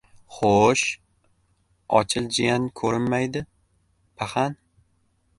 [0.35, 0.85] Xo‘-o‘sh,
[1.99, 3.43] Ochil jiyan ko‘rinmaydi,
[4.23, 4.57] paxan?